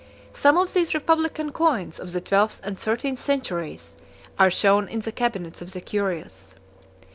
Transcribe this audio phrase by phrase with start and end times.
[0.33, 3.97] Some of these republican coins of the twelfth and thirteenth centuries
[4.39, 6.55] are shown in the cabinets of the curious.